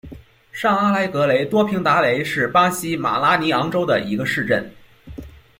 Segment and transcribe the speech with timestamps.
[0.51, 4.67] 上阿莱格雷多平达雷是巴西马拉尼昂州的一个市镇。